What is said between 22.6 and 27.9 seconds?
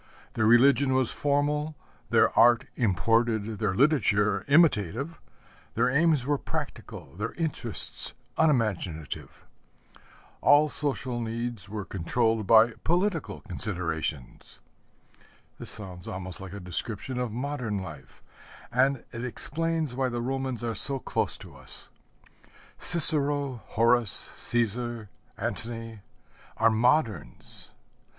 Cicero, Horace, Cæsar, Antony, are moderns.